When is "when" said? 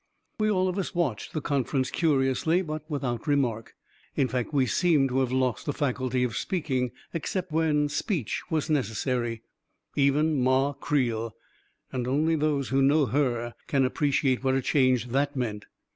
7.51-7.87